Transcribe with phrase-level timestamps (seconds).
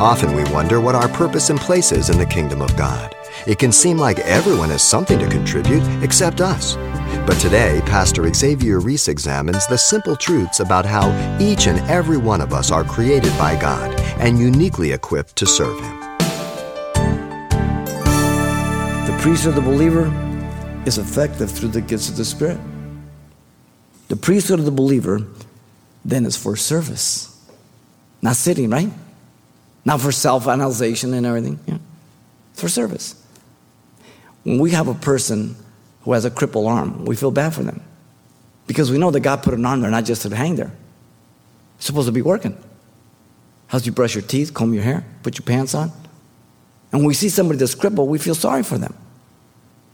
[0.00, 3.14] Often we wonder what our purpose and place is in the kingdom of God.
[3.46, 6.76] It can seem like everyone has something to contribute except us.
[7.26, 12.40] But today, Pastor Xavier Reese examines the simple truths about how each and every one
[12.40, 16.00] of us are created by God and uniquely equipped to serve Him.
[19.04, 20.06] The priesthood of the believer
[20.86, 22.58] is effective through the gifts of the Spirit.
[24.08, 25.26] The priesthood of the believer
[26.06, 27.38] then is for service,
[28.22, 28.90] not sitting, right?
[29.84, 31.58] Not for self analyzation and everything.
[31.66, 31.78] Yeah.
[32.54, 33.14] For service.
[34.44, 35.56] When we have a person
[36.02, 37.82] who has a crippled arm, we feel bad for them.
[38.66, 40.72] Because we know that God put an arm there not just to hang there.
[41.76, 42.56] It's supposed to be working.
[43.68, 45.90] How's you brush your teeth, comb your hair, put your pants on?
[46.92, 48.94] And when we see somebody that's crippled, we feel sorry for them.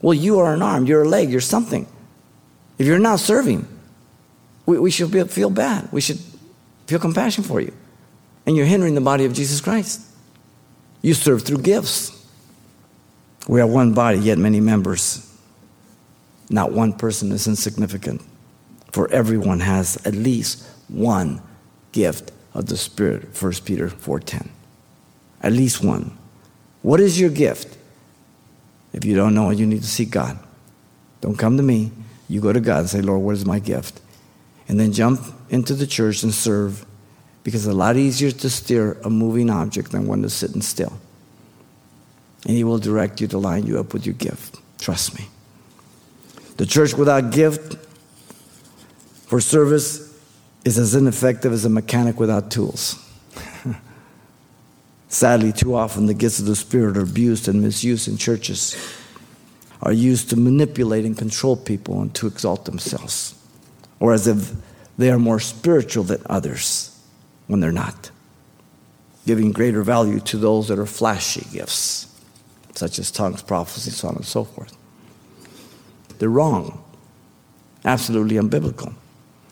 [0.00, 1.86] Well, you are an arm, you're a leg, you're something.
[2.78, 3.66] If you're not serving,
[4.66, 5.90] we, we should feel bad.
[5.92, 6.18] We should
[6.86, 7.72] feel compassion for you.
[8.46, 10.00] And you're hindering the body of Jesus Christ.
[11.00, 12.10] You serve through gifts.
[13.48, 15.28] We are one body, yet many members.
[16.48, 18.22] Not one person is insignificant,
[18.92, 21.40] for everyone has at least one
[21.92, 24.48] gift of the Spirit, 1 Peter 4:10.
[25.42, 26.16] At least one.
[26.82, 27.76] What is your gift?
[28.92, 30.38] If you don't know it, you need to seek God.
[31.20, 31.90] Don't come to me.
[32.28, 34.00] You go to God and say, Lord, what is my gift?
[34.68, 36.84] And then jump into the church and serve
[37.44, 40.92] because it's a lot easier to steer a moving object than one that's sitting still.
[42.46, 44.58] And He will direct you to line you up with your gift.
[44.78, 45.26] Trust me.
[46.56, 47.76] The church without gift
[49.26, 50.12] for service
[50.64, 52.98] is as ineffective as a mechanic without tools.
[55.08, 58.76] Sadly, too often the gifts of the Spirit are abused and misused in churches,
[59.82, 63.34] are used to manipulate and control people and to exalt themselves,
[63.98, 64.52] or as if
[64.96, 66.81] they are more spiritual than others
[67.52, 68.10] when they're not,
[69.26, 72.08] giving greater value to those that are flashy gifts,
[72.74, 74.76] such as tongues, prophecy, so on and so forth.
[76.18, 76.82] They're wrong,
[77.84, 78.94] absolutely unbiblical.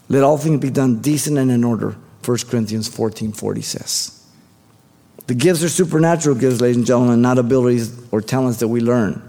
[0.09, 4.17] Let all things be done decent and in order, 1 Corinthians 14 40 says.
[5.27, 9.23] The gifts are supernatural gifts, ladies and gentlemen, not abilities or talents that we learn.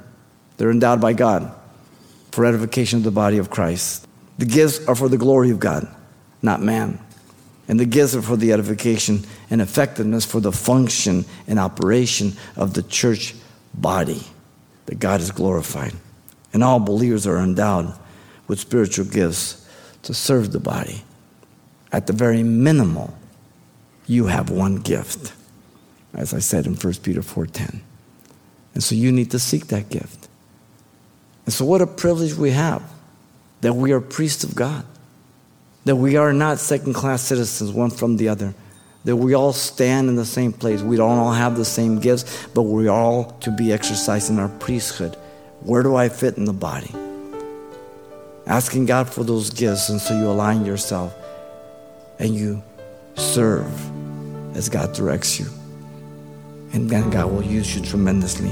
[0.58, 1.54] They're endowed by God
[2.32, 4.08] for edification of the body of Christ.
[4.38, 5.88] The gifts are for the glory of God,
[6.42, 7.00] not man.
[7.72, 12.76] And the gifts are for the edification and effectiveness for the function and operation of
[12.76, 13.34] the church
[13.74, 14.22] body,
[14.86, 15.94] that God is glorified.
[16.54, 17.98] And all believers are endowed
[18.48, 19.66] with spiritual gifts
[20.04, 21.04] to serve the body.
[21.92, 23.18] At the very minimal,
[24.06, 25.34] you have one gift
[26.14, 27.82] as I said in 1 Peter 4:10.
[28.74, 30.28] And so you need to seek that gift.
[31.46, 32.84] And so what a privilege we have
[33.62, 34.86] that we are priests of God.
[35.86, 38.54] That we are not second-class citizens one from the other.
[39.06, 40.82] That we all stand in the same place.
[40.82, 45.16] We don't all have the same gifts, but we all to be exercising our priesthood.
[45.62, 46.94] Where do I fit in the body?
[48.46, 51.16] Asking God for those gifts, and so you align yourself
[52.20, 52.62] and you
[53.16, 53.72] serve
[54.56, 55.48] as God directs you
[56.74, 58.52] and then God will use you tremendously.